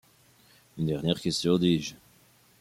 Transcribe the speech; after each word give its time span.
Une 0.79 0.87
dernière 0.87 1.21
question, 1.21 1.59
dis-je 1.59 1.93